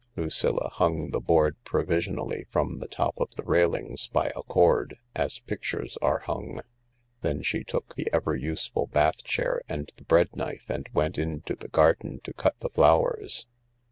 Lucilla 0.15 0.67
hung 0.69 1.11
the 1.11 1.19
board 1.19 1.55
provisionally 1.63 2.47
from 2.49 2.79
the 2.79 2.87
top 2.87 3.13
of 3.19 3.29
the 3.35 3.43
railings 3.43 4.07
by 4.07 4.31
a 4.35 4.41
cord, 4.41 4.97
as 5.13 5.37
pictures 5.41 5.95
are 6.01 6.17
hung. 6.25 6.59
Then 7.21 7.43
she 7.43 7.63
took 7.63 7.93
the 7.93 8.07
ever 8.11 8.35
useful 8.35 8.87
bath 8.87 9.23
chair 9.23 9.61
and 9.69 9.91
the 9.97 10.03
bread 10.03 10.35
knife 10.35 10.65
and 10.67 10.89
went 10.91 11.19
into 11.19 11.53
the 11.55 11.67
garden 11.67 12.19
to 12.23 12.33
cut 12.33 12.59
the 12.61 12.69
flowers. 12.69 13.45